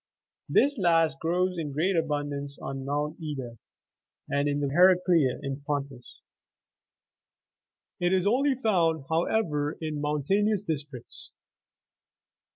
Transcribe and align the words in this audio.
This 0.49 0.79
last 0.79 1.19
kind 1.19 1.19
grows 1.21 1.59
in 1.59 1.73
great 1.73 1.95
abundance 1.95 2.57
on 2.57 2.85
Mount 2.85 3.17
Ida 3.21 3.59
and 4.29 4.49
in 4.49 4.59
the 4.59 4.65
vicinity 4.65 4.65
of 4.65 4.71
Heraclea 4.71 5.39
in 5.43 5.61
Pontus: 5.61 6.21
it 7.99 8.11
is 8.11 8.25
only 8.25 8.55
found, 8.55 9.05
however, 9.09 9.73
in 9.79 10.01
mountainous 10.01 10.63
districts. 10.63 11.31